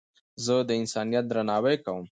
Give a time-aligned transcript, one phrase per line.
[0.43, 2.05] زه د انسانیت درناوی کوم.